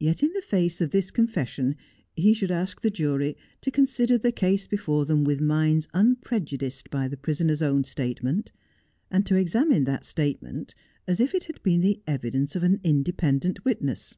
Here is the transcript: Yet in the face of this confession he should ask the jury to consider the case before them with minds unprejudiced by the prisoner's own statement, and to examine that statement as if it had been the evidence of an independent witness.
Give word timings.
Yet 0.00 0.24
in 0.24 0.32
the 0.32 0.42
face 0.42 0.80
of 0.80 0.90
this 0.90 1.12
confession 1.12 1.76
he 2.16 2.34
should 2.34 2.50
ask 2.50 2.80
the 2.80 2.90
jury 2.90 3.36
to 3.60 3.70
consider 3.70 4.18
the 4.18 4.32
case 4.32 4.66
before 4.66 5.04
them 5.06 5.22
with 5.22 5.40
minds 5.40 5.86
unprejudiced 5.94 6.90
by 6.90 7.06
the 7.06 7.16
prisoner's 7.16 7.62
own 7.62 7.84
statement, 7.84 8.50
and 9.12 9.24
to 9.26 9.36
examine 9.36 9.84
that 9.84 10.04
statement 10.04 10.74
as 11.06 11.20
if 11.20 11.36
it 11.36 11.44
had 11.44 11.62
been 11.62 11.82
the 11.82 12.02
evidence 12.04 12.56
of 12.56 12.64
an 12.64 12.80
independent 12.82 13.64
witness. 13.64 14.16